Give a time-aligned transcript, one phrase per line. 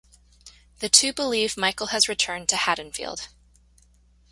[0.79, 3.27] The two believe Michael has returned to Haddonfield.